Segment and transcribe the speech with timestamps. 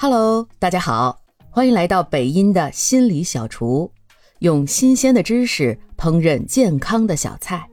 [0.00, 3.90] Hello，大家好，欢迎来到北音的心理小厨，
[4.38, 7.68] 用新鲜的知识烹饪健康的小菜。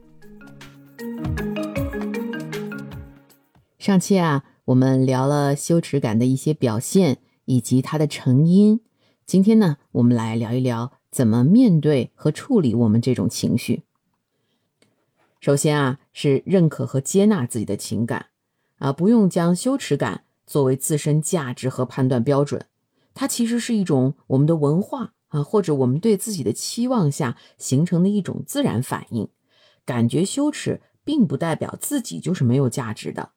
[3.78, 8.80] 上期啊，我们聊了羞耻感的一些表现以及它的成因。
[9.24, 13.84] 今天呢，我们来聊一聊怎么面对和处理我们这种情绪。
[15.38, 18.26] 首先啊，是认可和接纳自己的情感
[18.78, 20.24] 啊，不用将羞耻感。
[20.46, 22.66] 作为自身价值和判断标准，
[23.12, 29.28] 它其实是一种我们的文化啊，或者我们对自己的期望下形成的一种自然反应。
[29.84, 33.30] 感觉羞耻，并不代表自己就是没有价值的。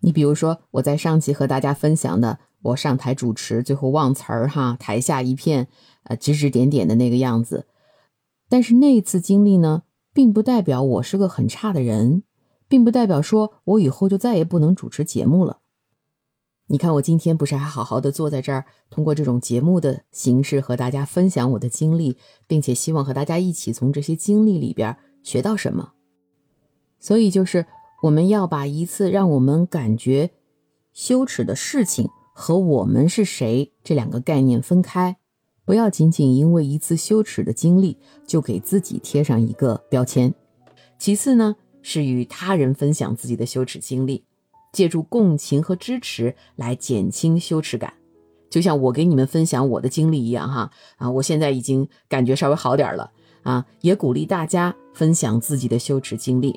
[0.00, 5.68] 你比如说，我在上期和大家分享的，我上台主持最后忘词儿哈，台下一片
[6.04, 7.66] 呃指指点点的那个样子。
[8.48, 12.24] 但是那一次经历呢，并不代表我是个很差的人，
[12.66, 15.59] 并不代表说我以后就再也不能主持节目了。
[16.72, 25.94] 你看，我今天不是还好好的坐在这儿，通过这种节目的形式和大家分享我的经历，并且希望和大家一起从这些经历里边学到什么。
[27.00, 27.66] 所以，就是
[28.04, 30.30] 我们要把一次让我们感觉
[30.92, 35.16] 羞耻的事情和我们是谁这两个概念分开，
[35.64, 40.32] 不要仅仅因为一次羞耻的经历就给自己贴上一个标签。
[41.00, 44.24] 其次呢，是与他人分享自己的羞耻经历。
[44.72, 47.92] 借助共情和支持来减轻羞耻感，
[48.48, 53.10] 就像我给你们分享我的经历一样，哈啊，我现在已经感觉稍微好点了
[53.42, 56.54] 啊，也鼓励大家分享自己的羞耻经历。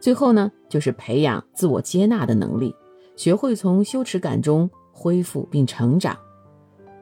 [0.00, 2.74] 最后呢，就是培养自我接纳的能力，
[3.14, 6.16] 学会从羞耻感中恢复并成长。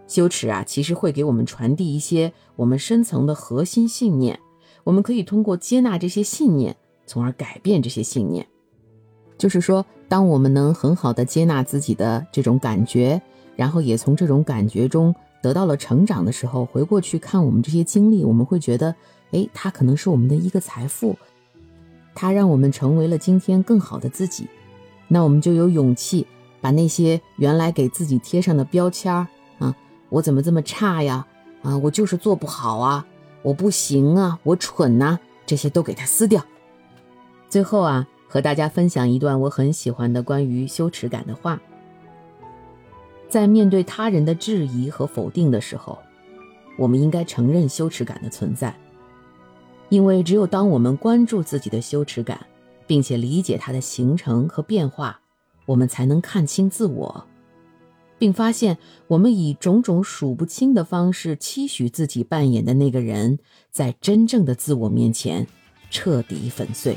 [0.08, 4.38] 羞耻啊，其实会给我们传递一些我们深层的核心信念，
[4.82, 8.44] 我们可以通过接纳这些信念，从而改变这些信念。
[9.38, 9.86] 就是说。
[10.10, 13.22] 当我们能很好的接纳自己的这种感觉，
[13.54, 18.92] 然后也从这种感觉中得到了成长的时候，回过去看我们这些经历，我们会觉得，
[19.30, 21.16] 哎，它可能是我们的一个财富，
[22.12, 24.48] 它让我们成为了今天更好的自己。
[25.06, 26.26] 那我们就有勇气
[26.60, 29.28] 把那些原来给自己贴上的标签儿
[29.60, 29.72] 啊，
[30.08, 31.24] 我怎么这么差呀？
[31.62, 33.06] 啊，我就是做不好啊，
[33.42, 36.44] 我不行啊，我蠢呐，这些都给它撕掉。
[37.48, 38.08] 最后啊。
[38.30, 41.60] 和大家分享一段我很喜欢的关于羞耻感的话。
[43.28, 45.98] 在面对他人的质疑和否定的时候，
[46.78, 48.72] 我们应该承认羞耻感的存在，
[49.88, 52.46] 因为只有当我们关注自己的羞耻感，
[52.86, 55.20] 并且理解它的形成和变化，
[55.66, 57.26] 我们才能看清自我，
[58.16, 63.40] 并发现我们以种种数不清的方式期许自己扮演的那个人，
[63.72, 65.46] 在真正的自我面前
[65.90, 66.96] 彻底粉碎。